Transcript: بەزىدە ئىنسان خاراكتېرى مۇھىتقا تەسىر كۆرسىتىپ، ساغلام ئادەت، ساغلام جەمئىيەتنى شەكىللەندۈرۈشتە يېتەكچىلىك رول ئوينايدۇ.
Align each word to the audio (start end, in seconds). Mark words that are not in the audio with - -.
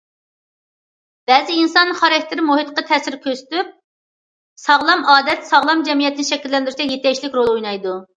بەزىدە 1.31 1.57
ئىنسان 1.63 1.91
خاراكتېرى 1.99 2.45
مۇھىتقا 2.47 2.83
تەسىر 2.91 3.17
كۆرسىتىپ، 3.25 3.69
ساغلام 4.63 5.05
ئادەت، 5.13 5.45
ساغلام 5.51 5.85
جەمئىيەتنى 5.91 6.27
شەكىللەندۈرۈشتە 6.31 6.89
يېتەكچىلىك 6.95 7.37
رول 7.41 7.53
ئوينايدۇ. 7.53 7.95